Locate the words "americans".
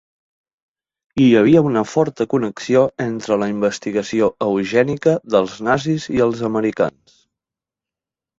6.51-7.17